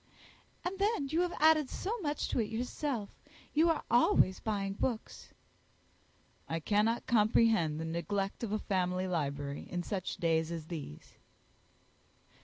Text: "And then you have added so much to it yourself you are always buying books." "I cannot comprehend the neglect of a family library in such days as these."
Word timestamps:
"And 0.65 0.79
then 0.79 1.09
you 1.09 1.21
have 1.21 1.35
added 1.39 1.69
so 1.69 1.99
much 1.99 2.27
to 2.29 2.39
it 2.39 2.49
yourself 2.49 3.09
you 3.53 3.69
are 3.69 3.83
always 3.91 4.39
buying 4.39 4.73
books." 4.73 5.27
"I 6.49 6.59
cannot 6.59 7.05
comprehend 7.05 7.79
the 7.79 7.85
neglect 7.85 8.41
of 8.43 8.51
a 8.51 8.57
family 8.57 9.07
library 9.07 9.67
in 9.69 9.83
such 9.83 10.17
days 10.17 10.51
as 10.51 10.65
these." 10.69 11.13